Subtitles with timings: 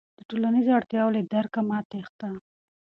[0.17, 2.29] د ټولنیزو اړتیاوو له درکه مه تېښته.